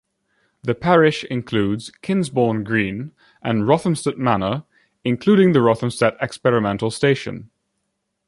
The 0.63 0.73
parish 0.73 1.23
includes 1.25 1.91
Kinsbourne 2.01 2.63
Green, 2.63 3.11
and 3.43 3.65
Rothamsted 3.65 4.17
Manor, 4.17 4.63
including 5.03 5.51
the 5.51 5.59
Rothamsted 5.59 6.17
Experimental 6.19 6.89
Station. 6.89 7.51